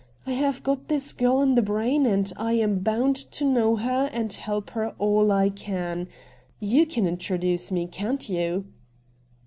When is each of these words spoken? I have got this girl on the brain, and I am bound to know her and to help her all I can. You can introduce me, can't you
I 0.25 0.31
have 0.31 0.63
got 0.63 0.87
this 0.87 1.13
girl 1.13 1.35
on 1.37 1.53
the 1.53 1.61
brain, 1.61 2.07
and 2.07 2.33
I 2.35 2.53
am 2.53 2.79
bound 2.79 3.15
to 3.17 3.45
know 3.45 3.75
her 3.75 4.09
and 4.11 4.31
to 4.31 4.41
help 4.41 4.71
her 4.71 4.95
all 4.97 5.31
I 5.31 5.49
can. 5.51 6.07
You 6.59 6.87
can 6.87 7.05
introduce 7.05 7.71
me, 7.71 7.85
can't 7.85 8.27
you 8.27 8.65